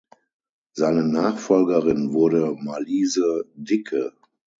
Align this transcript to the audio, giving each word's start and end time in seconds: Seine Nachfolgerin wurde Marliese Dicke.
Seine 0.73 1.03
Nachfolgerin 1.03 2.11
wurde 2.11 2.57
Marliese 2.59 3.45
Dicke. 3.53 4.13